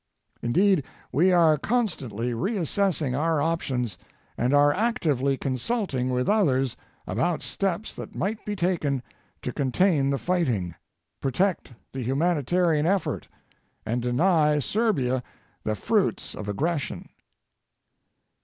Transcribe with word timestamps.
Indeed, 0.41 0.83
we 1.11 1.31
are 1.31 1.59
constantly 1.59 2.33
reassessing 2.33 3.15
our 3.15 3.39
options 3.39 3.99
and 4.35 4.51
are 4.51 4.73
actively 4.73 5.37
consulting 5.37 6.09
with 6.09 6.27
others 6.27 6.75
about 7.05 7.43
steps 7.43 7.93
that 7.93 8.15
might 8.15 8.43
be 8.43 8.55
taken 8.55 9.03
to 9.43 9.53
contain 9.53 10.09
the 10.09 10.17
fighting, 10.17 10.73
protect 11.21 11.73
the 11.93 12.01
humanitarian 12.01 12.87
effort, 12.87 13.27
and 13.85 14.01
deny 14.01 14.57
Serbia 14.57 15.21
the 15.63 15.75
fruits 15.75 16.33
of 16.33 16.49
aggression. 16.49 17.07